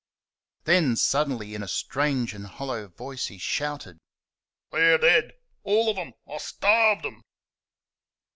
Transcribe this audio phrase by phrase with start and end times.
[0.63, 3.99] Then suddenly, in a strange and hollow voice, he shouted,
[4.71, 6.13] "THEY' RE DEAD ALL OF THEN!
[6.27, 7.21] I STARVED THEM!"